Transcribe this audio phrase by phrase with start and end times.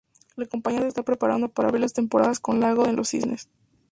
[0.35, 3.47] La compañía se está preparando para abrir la temporada con Lago de los Cisnes.